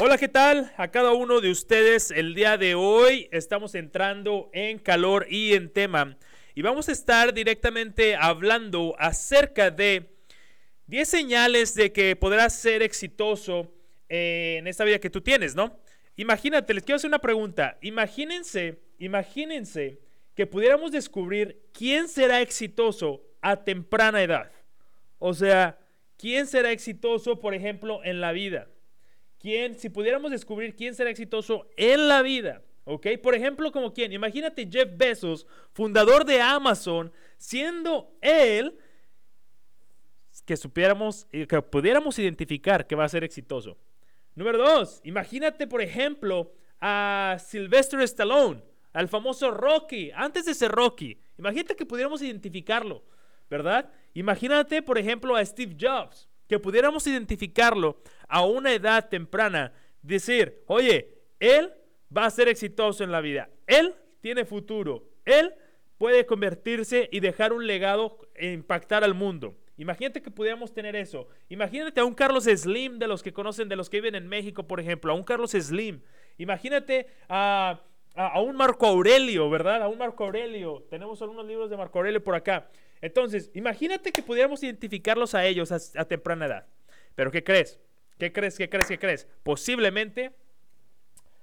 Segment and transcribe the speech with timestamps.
[0.00, 0.72] Hola, ¿qué tal?
[0.76, 5.72] A cada uno de ustedes el día de hoy estamos entrando en calor y en
[5.72, 6.16] tema
[6.54, 10.14] y vamos a estar directamente hablando acerca de
[10.86, 13.74] 10 señales de que podrás ser exitoso
[14.08, 15.80] en esta vida que tú tienes, ¿no?
[16.14, 17.76] Imagínate, les quiero hacer una pregunta.
[17.82, 19.98] Imagínense, imagínense
[20.36, 24.52] que pudiéramos descubrir quién será exitoso a temprana edad.
[25.18, 25.76] O sea,
[26.16, 28.68] quién será exitoso, por ejemplo, en la vida.
[29.38, 33.06] ¿Quién, si pudiéramos descubrir quién será exitoso en la vida, ¿ok?
[33.22, 38.76] Por ejemplo, como quién, imagínate Jeff Bezos, fundador de Amazon, siendo él
[40.44, 43.76] que supiéramos, eh, que pudiéramos identificar que va a ser exitoso.
[44.34, 48.62] Número dos, imagínate, por ejemplo, a Sylvester Stallone,
[48.92, 51.20] al famoso Rocky, antes de ser Rocky.
[51.38, 53.04] Imagínate que pudiéramos identificarlo,
[53.50, 53.90] ¿verdad?
[54.14, 61.14] Imagínate, por ejemplo, a Steve Jobs, que pudiéramos identificarlo a una edad temprana, decir, oye,
[61.38, 61.72] él
[62.14, 65.54] va a ser exitoso en la vida, él tiene futuro, él
[65.98, 69.56] puede convertirse y dejar un legado e impactar al mundo.
[69.76, 71.28] Imagínate que pudiéramos tener eso.
[71.48, 74.66] Imagínate a un Carlos Slim de los que conocen, de los que viven en México,
[74.66, 76.00] por ejemplo, a un Carlos Slim.
[76.36, 77.80] Imagínate a,
[78.16, 79.82] a, un Marco Aurelio, ¿verdad?
[79.82, 80.84] A un Marco Aurelio.
[80.90, 82.68] Tenemos algunos libros de Marco Aurelio por acá.
[83.00, 86.66] Entonces, imagínate que pudiéramos identificarlos a ellos a, temprana edad.
[87.14, 87.78] Pero ¿qué crees?
[88.18, 88.56] ¿Qué crees?
[88.56, 88.88] ¿Qué crees?
[88.88, 89.28] ¿Qué crees?
[89.42, 90.32] Posiblemente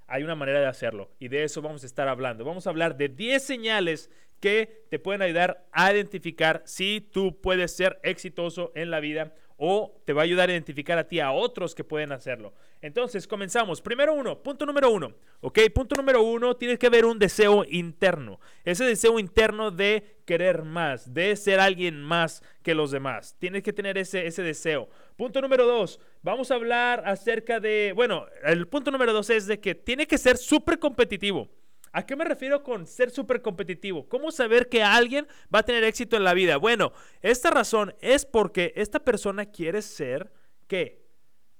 [0.06, 2.44] hay una manera de hacerlo y de eso vamos a estar hablando.
[2.44, 7.74] Vamos a hablar de 10 señales que te pueden ayudar a identificar si tú puedes
[7.74, 11.32] ser exitoso en la vida o te va a ayudar a identificar a ti a
[11.32, 12.52] otros que pueden hacerlo.
[12.82, 13.80] Entonces, comenzamos.
[13.80, 15.14] Primero uno, punto número uno.
[15.40, 18.38] Ok, punto número uno, tienes que haber un deseo interno.
[18.64, 23.36] Ese deseo interno de querer más, de ser alguien más que los demás.
[23.38, 24.88] Tienes que tener ese, ese deseo.
[25.16, 29.60] Punto número dos, vamos a hablar acerca de, bueno, el punto número dos es de
[29.60, 31.48] que tiene que ser súper competitivo.
[31.96, 34.06] ¿A qué me refiero con ser súper competitivo?
[34.06, 36.58] ¿Cómo saber que alguien va a tener éxito en la vida?
[36.58, 36.92] Bueno,
[37.22, 40.30] esta razón es porque esta persona quiere ser,
[40.66, 41.06] ¿qué?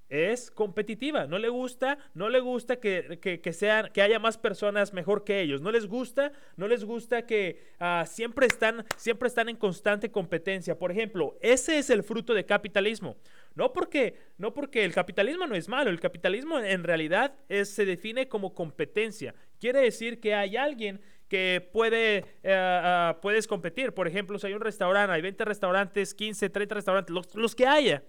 [0.08, 4.92] es competitiva, no le gusta, no le gusta que, que, sean, que haya más personas
[4.92, 9.48] mejor que ellos, no les gusta, no les gusta que ah, siempre, están, siempre están
[9.48, 10.78] en constante competencia.
[10.78, 13.16] Por ejemplo, ese es el fruto de capitalismo.
[13.54, 17.84] No porque, no porque el capitalismo no es malo, el capitalismo en realidad es, se
[17.84, 19.34] define como competencia.
[19.59, 23.93] Quiere decir que hay alguien que puede, ah, puedes competir.
[23.93, 28.03] Por ejemplo, si hay un restaurante, hay 20 restaurantes, 15, 30 restaurantes, los, que haya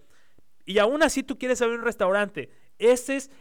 [0.66, 3.32] y aún así tú quieres abrir un restaurante, esa es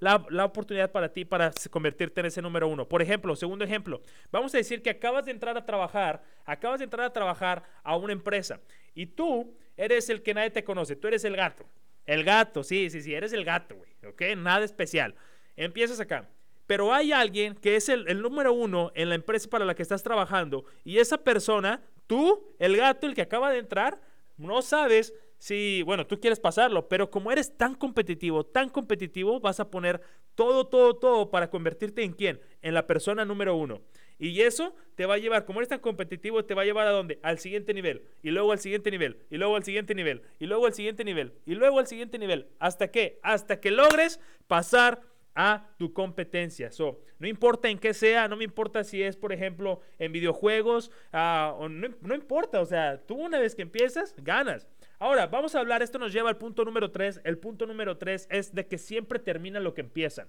[0.00, 2.86] la, la, oportunidad para ti para convertirte en ese número uno.
[2.86, 6.84] Por ejemplo, segundo ejemplo, vamos a decir que acabas de entrar a trabajar, acabas de
[6.84, 8.60] entrar a trabajar a una empresa
[8.92, 11.64] y tú eres el que nadie te conoce, tú eres el gato.
[12.04, 14.22] El gato, sí, sí, sí, eres el gato, güey, ¿ok?
[14.36, 15.14] Nada especial.
[15.56, 16.28] Empiezas acá.
[16.68, 20.02] Pero hay alguien que es el, número uno en la empresa para la que estás
[20.02, 23.98] trabajando y esa persona, tú, el gato, el que acaba de entrar,
[24.36, 29.60] no sabes si, bueno, tú quieres pasarlo, pero como eres tan competitivo, tan competitivo, vas
[29.60, 30.02] a poner
[30.34, 32.38] todo, todo, todo para convertirte en quién?
[32.60, 33.80] En la persona número uno.
[34.18, 36.90] Y eso te va a llevar, como eres tan competitivo, te va a llevar a
[36.90, 37.18] dónde?
[37.22, 40.66] Al siguiente nivel, y luego al siguiente nivel, y luego al siguiente nivel, y luego
[40.66, 42.48] al siguiente nivel, y luego al siguiente nivel.
[42.58, 43.20] ¿Hasta qué?
[43.22, 45.00] Hasta que logres pasar
[45.40, 46.72] a tu competencia.
[46.72, 50.90] So, no importa en qué sea, no me importa si es, por ejemplo, en videojuegos,
[51.12, 54.66] o no, no importa, o sea, tú una vez que empiezas, ganas.
[54.98, 57.20] Ahora, vamos a hablar, esto nos lleva al punto número 3.
[57.22, 60.26] El punto número 3 es de que siempre termina lo que empiezan.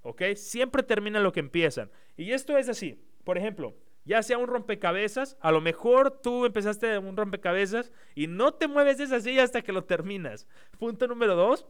[0.00, 0.22] ¿Ok?
[0.36, 1.90] Siempre termina lo que empiezan.
[2.16, 2.98] Y esto es así.
[3.24, 3.74] Por ejemplo,
[4.06, 8.96] ya sea un rompecabezas, a lo mejor tú empezaste un rompecabezas y no te mueves
[8.96, 10.46] de esa silla hasta que lo terminas.
[10.78, 11.66] Punto número 2.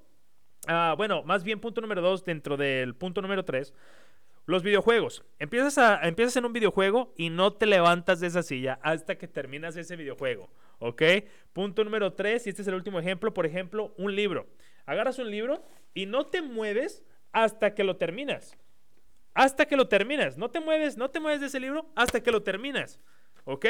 [0.67, 3.73] Ah, bueno, más bien punto número 2 dentro del punto número 3.
[4.47, 5.25] Los videojuegos.
[5.39, 9.29] Empiezas, a, empiezas en un videojuego y no te levantas de esa silla hasta que
[9.29, 10.51] terminas ese videojuego.
[10.81, 11.03] ¿Ok?
[11.53, 14.49] Punto número tres, y este es el último ejemplo, por ejemplo, un libro.
[14.87, 15.65] Agarras un libro
[15.95, 18.57] y no te mueves hasta que lo terminas.
[19.35, 20.37] Hasta que lo terminas.
[20.37, 22.99] No te mueves, no te mueves de ese libro hasta que lo terminas.
[23.45, 23.67] ¿Ok?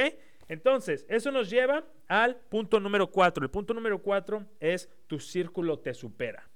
[0.48, 3.44] Entonces, eso nos lleva al punto número cuatro.
[3.44, 6.48] El punto número cuatro es tu círculo te supera.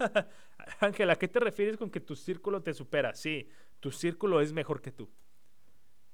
[0.80, 3.14] Ángela, ¿a qué te refieres con que tu círculo te supera?
[3.14, 3.48] Sí,
[3.80, 5.10] tu círculo es mejor que tú.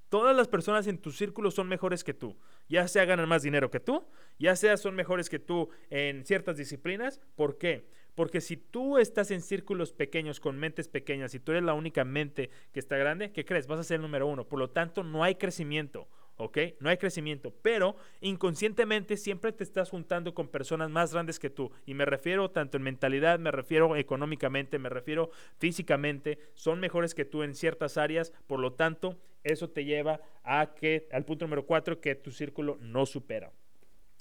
[0.08, 2.36] Todas las personas en tu círculo son mejores que tú.
[2.68, 4.06] Ya sea ganan más dinero que tú,
[4.38, 7.20] ya sea son mejores que tú en ciertas disciplinas.
[7.34, 7.88] ¿Por qué?
[8.14, 12.04] Porque si tú estás en círculos pequeños, con mentes pequeñas, y tú eres la única
[12.04, 13.66] mente que está grande, ¿qué crees?
[13.66, 14.48] Vas a ser el número uno.
[14.48, 16.08] Por lo tanto, no hay crecimiento.
[16.36, 16.58] ¿Ok?
[16.80, 21.70] No hay crecimiento, pero inconscientemente siempre te estás juntando con personas más grandes que tú.
[21.86, 27.24] Y me refiero tanto en mentalidad, me refiero económicamente, me refiero físicamente, son mejores que
[27.24, 31.66] tú en ciertas áreas, por lo tanto, eso te lleva a que, al punto número
[31.66, 33.52] cuatro, que tu círculo no supera.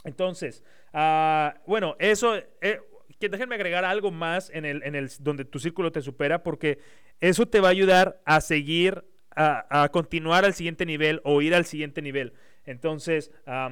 [0.04, 0.64] Entonces,
[0.94, 2.80] ah, bueno, eso, eh,
[3.20, 6.80] que déjenme agregar algo más en el, en el, donde tu círculo te supera, porque
[7.20, 9.04] eso te va a ayudar a seguir
[9.36, 12.34] a, continuar al siguiente nivel o ir al siguiente nivel.
[12.66, 13.32] Entonces,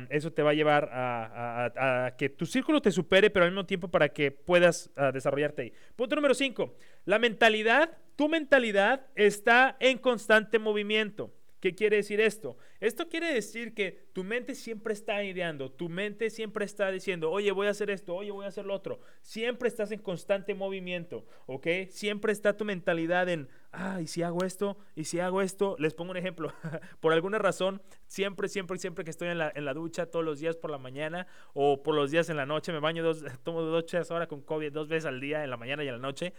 [0.09, 3.89] eso te va a llevar a, que tu círculo te supere, pero al mismo tiempo
[3.89, 5.73] para que puedas ah, desarrollarte ahí.
[5.95, 6.75] Punto número 5.
[7.05, 11.33] La mentalidad, tu mentalidad está en constante movimiento.
[11.63, 12.57] ¿Qué quiere decir esto?
[12.81, 17.53] Esto quiere decir que tu mente siempre está ideando, tu mente siempre está diciendo, oye,
[17.53, 18.99] voy a hacer esto, oye, voy a hacer lo otro.
[19.21, 21.67] Siempre estás en constante movimiento, ¿ok?
[21.89, 24.77] Siempre está tu mentalidad en, ah, ¿y si hago esto?
[24.93, 25.77] ¿Y si hago esto?
[25.79, 26.53] Les pongo un ejemplo.
[26.99, 30.41] por alguna razón, siempre, siempre, siempre que estoy en la, en la, ducha, todos los
[30.41, 33.61] días por la mañana o por los días en la noche, me baño dos, tomo
[33.61, 36.01] dos horas ahora con COVID dos veces al día, en la mañana y en la
[36.01, 36.33] noche.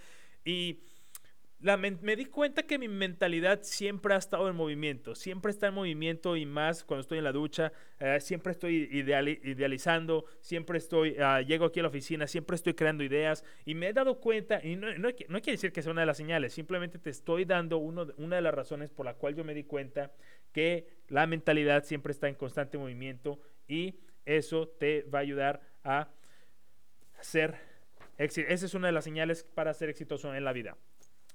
[0.45, 0.81] Y
[1.65, 6.37] me, di cuenta que mi mentalidad siempre ha estado en movimiento, siempre está en movimiento
[6.37, 11.65] y más cuando estoy en la ducha, eh, siempre estoy idealizando, siempre estoy, ah, llego
[11.65, 14.89] aquí a la oficina, siempre estoy creando ideas y me he dado cuenta, y no,
[14.99, 18.37] no, quiere decir que sea una de las señales, simplemente te estoy dando uno, una
[18.37, 20.13] de las razones por la cual yo me di cuenta
[20.53, 23.95] que la mentalidad siempre está en constante movimiento y
[24.27, 26.09] eso te va a ayudar a
[27.21, 27.55] ser,
[28.19, 30.77] esa es una de las señales para ser exitoso en la vida.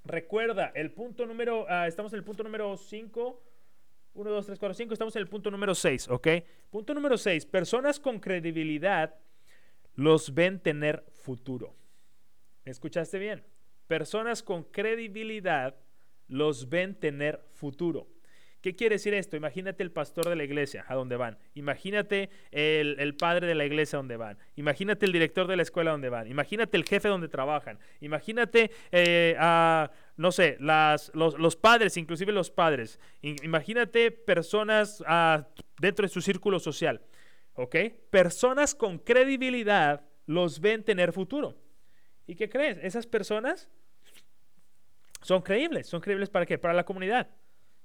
[0.04, 3.42] Recuerda, el punto número, ah, estamos en el punto número 5.
[4.12, 4.92] 1, 2, 3, 4, 5.
[4.92, 6.28] Estamos en el punto número 6, ¿ok?
[6.70, 7.46] Punto número 6.
[7.46, 9.14] Personas con credibilidad
[9.94, 11.74] los ven tener futuro.
[12.64, 13.42] ¿Escuchaste bien?
[13.86, 15.76] Personas con credibilidad
[16.28, 18.06] los ven tener futuro.
[18.60, 19.36] ¿Qué quiere decir esto?
[19.36, 21.38] Imagínate el pastor de la iglesia, a dónde van.
[21.54, 24.36] Imagínate el, padre de la iglesia, a dónde van.
[24.56, 26.26] Imagínate el director de la escuela, a dónde van.
[26.26, 27.78] Imagínate el jefe donde trabajan.
[28.00, 33.00] Imagínate eh, a, no sé, las, los, padres, inclusive los padres.
[33.22, 35.48] Imagínate personas ah,
[35.78, 37.00] dentro de su círculo social.
[37.54, 37.76] ¿Ok?
[38.10, 41.56] Personas con credibilidad los ven tener futuro.
[42.26, 42.78] ¿Y qué crees?
[42.82, 43.70] Esas personas
[45.22, 45.86] son creíbles.
[45.86, 46.58] ¿Son creíbles para qué?
[46.58, 47.28] Para la comunidad.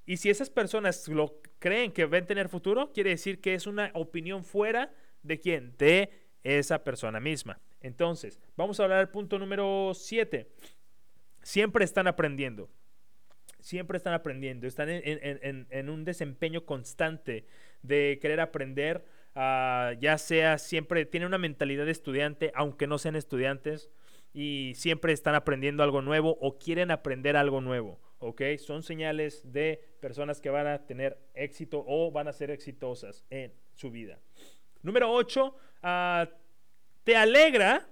[0.05, 3.91] Y si esas personas lo creen que ven tener futuro, quiere decir que es una
[3.93, 4.93] opinión fuera
[5.23, 5.75] de quién?
[5.77, 6.11] De
[6.43, 7.59] esa persona misma.
[7.81, 10.47] Entonces, vamos a hablar del punto número 7.
[11.41, 12.69] Siempre están aprendiendo.
[13.59, 14.67] Siempre están aprendiendo.
[14.67, 17.45] Están en, un desempeño constante
[17.81, 19.05] de querer aprender.
[19.33, 23.89] Ah, ya sea siempre, tienen una mentalidad de estudiante, aunque no sean estudiantes.
[24.33, 27.99] Y siempre están aprendiendo algo nuevo o quieren aprender algo nuevo.
[28.25, 28.41] ¿Ok?
[28.57, 33.53] Son señales de personas que van a tener éxito o van a ser exitosas en
[33.73, 34.19] su vida.
[34.81, 36.29] Número 8, ah,
[37.03, 37.87] te alegra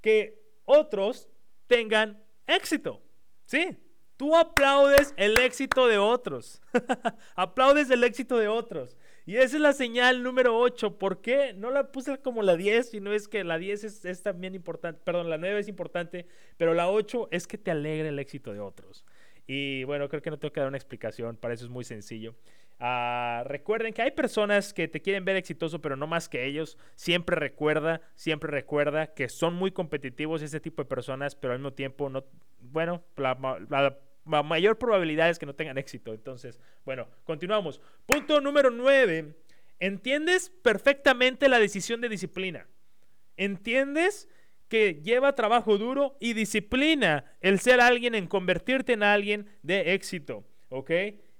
[0.00, 1.28] que otros
[1.66, 3.02] tengan éxito.
[3.44, 3.76] Sí,
[4.16, 6.62] tú aplaudes el éxito de otros.
[7.34, 8.96] aplaudes el éxito de otros.
[9.26, 10.98] Y esa es la señal número 8.
[10.98, 11.54] ¿Por qué?
[11.54, 15.00] No la puse como la 10, sino es que la 10 es, también importante.
[15.02, 16.26] Perdón, la 9 es importante,
[16.58, 19.04] pero la 8 es que te alegra el éxito de otros.
[19.46, 22.34] Y bueno, creo que no tengo que dar una explicación, para eso es muy sencillo.
[22.80, 26.76] Ah, recuerden que hay personas que te quieren ver exitoso, pero no más que ellos.
[26.96, 31.72] Siempre recuerda, siempre recuerda que son muy competitivos ese tipo de personas, pero al mismo
[31.72, 32.24] tiempo no,
[32.60, 36.12] bueno, la, mayor probabilidad es que no tengan éxito.
[36.12, 37.80] Entonces, bueno, continuamos.
[38.06, 39.34] Punto número 9.
[39.78, 42.66] ¿Entiendes perfectamente la decisión de disciplina?
[43.36, 44.28] ¿Entiendes
[44.74, 50.44] que lleva trabajo duro y disciplina el ser alguien en convertirte en alguien de éxito,
[50.68, 50.90] ¿ok?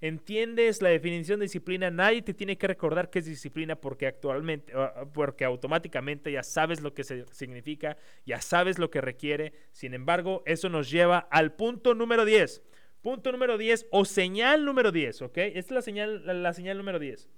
[0.01, 4.73] Entiendes la definición de disciplina, nadie te tiene que recordar qué es disciplina porque actualmente,
[4.77, 9.53] ah, ah, porque automáticamente ya sabes lo que significa, ya sabes lo que requiere.
[9.73, 12.63] Sin embargo, eso nos lleva al punto número 10.
[13.03, 15.39] Punto número 10 o señal número 10, ¿ok?
[15.39, 17.29] Esta es la señal, la señal número 10.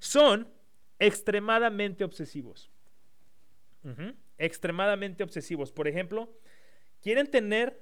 [0.00, 0.48] Son
[0.98, 2.72] extremadamente obsesivos
[4.38, 5.72] extremadamente obsesivos.
[5.72, 6.32] Por ejemplo,
[7.00, 7.80] quieren tener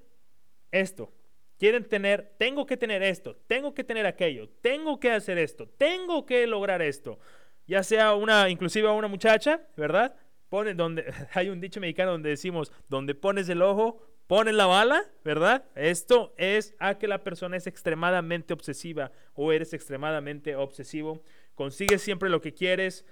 [0.71, 1.12] esto,
[1.59, 6.26] quieren tener, tengo que tener esto, tengo que tener aquello, tengo que hacer esto, tengo
[6.26, 7.19] que lograr esto.
[7.66, 10.16] Ya sea una, inclusive a una muchacha, ¿verdad?
[10.49, 11.04] Pone donde,
[11.35, 15.64] hay un dicho mexicano donde decimos, donde pones el ojo, pones la bala, ¿verdad?
[15.75, 21.23] Esto es a que la persona es extremadamente obsesiva o eres extremadamente obsesivo.
[21.54, 23.04] Consigues siempre lo que quieres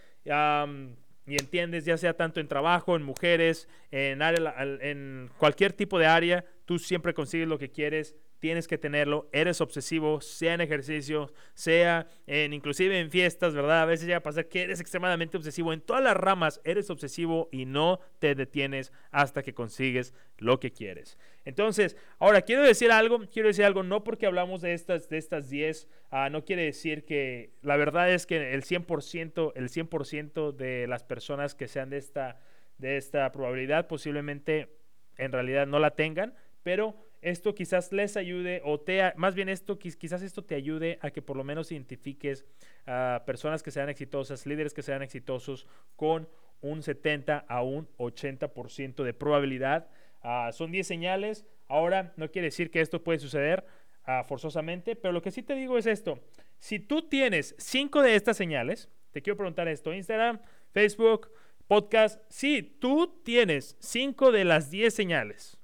[1.29, 6.45] y entiendes, ya sea tanto en trabajo, en mujeres, en, en cualquier tipo de área,
[6.65, 12.07] tú siempre consigues lo que quieres, tienes que tenerlo, eres obsesivo, sea en ejercicio, sea
[12.27, 13.83] en inclusive en fiestas, ¿verdad?
[13.83, 17.49] A veces llega a pasar que eres extremadamente obsesivo, en todas las ramas eres obsesivo
[17.51, 21.19] y no te detienes hasta que consigues lo que quieres.
[21.45, 25.51] Entonces, ahora quiero decir algo, quiero decir algo, no porque hablamos de estas de estas
[25.51, 30.87] 10, ah, no quiere decir que la verdad es que el 100%, el 100% de
[30.87, 32.41] las personas que sean de esta
[32.79, 34.69] de esta probabilidad posiblemente
[35.17, 39.79] en realidad no la tengan, pero esto quizás les ayude o te, más bien esto,
[39.79, 42.45] quizás esto te ayude a que por lo menos identifiques
[42.87, 46.29] a personas que sean exitosas, líderes que sean exitosos con
[46.61, 49.89] un 70 a un 80% de probabilidad.
[50.23, 51.45] Ah, son 10 señales.
[51.69, 53.65] Ahora, no quiere decir que esto puede suceder
[54.05, 56.21] ah, forzosamente, pero lo que sí te digo es esto.
[56.59, 60.41] Si tú tienes 5 de estas señales, te quiero preguntar esto, Instagram,
[60.73, 61.31] Facebook,
[61.67, 65.58] podcast, si tú tienes 5 de las 10 señales,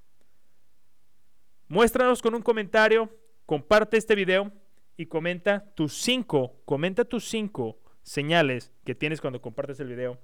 [1.68, 3.08] Muéstranos con un comentario,
[3.46, 4.52] comparte este video
[4.98, 10.18] y comenta tus cinco, comenta tus cinco señales que tienes cuando compartes el video.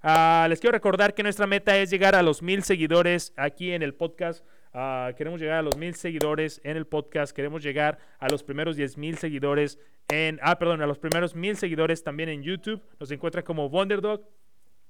[0.00, 3.82] Ah, les quiero recordar que nuestra meta es llegar a los mil seguidores aquí en
[3.82, 4.44] el podcast.
[4.72, 7.36] Ah, queremos llegar a los mil seguidores en el podcast.
[7.36, 10.38] Queremos llegar a los primeros diez mil seguidores en.
[10.42, 12.82] Ah, perdón, a los primeros mil seguidores también en YouTube.
[12.98, 14.22] Nos encuentra como Wonderdog.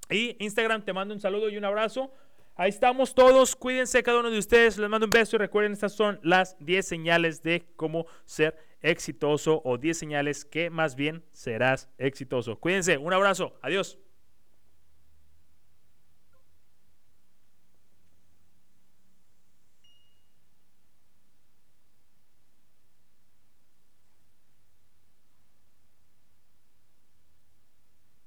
[0.09, 2.13] Y Instagram, te mando un saludo y un abrazo.
[2.59, 3.55] Ahí estamos todos.
[3.55, 4.79] Cuídense cada uno de ustedes.
[4.79, 9.61] Les mando un beso y recuerden, estas son las 10 señales de cómo ser exitoso
[9.63, 12.59] o 10 señales que más bien serás exitoso.
[12.59, 12.97] Cuídense.
[12.97, 13.59] Un abrazo.
[13.61, 13.99] Adiós.